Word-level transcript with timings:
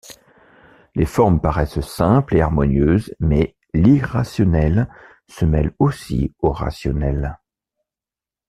Les 0.95 1.05
formes 1.05 1.39
paraissent 1.39 1.79
simples 1.81 2.35
et 2.35 2.41
harmonieuses 2.41 3.13
mais 3.19 3.55
l'irrationnel 3.75 4.89
se 5.27 5.45
mêle 5.45 5.75
aussi 5.77 6.33
au 6.39 6.49
rationnel. 6.49 7.37